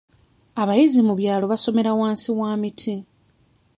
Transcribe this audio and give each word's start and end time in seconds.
Abayizi 0.61 0.99
mu 1.07 1.13
byalo 1.19 1.45
basomera 1.51 1.91
wansi 1.99 2.29
wa 2.39 2.51
miti. 2.61 2.95